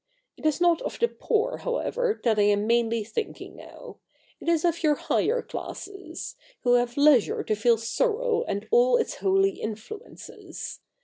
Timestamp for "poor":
1.07-1.57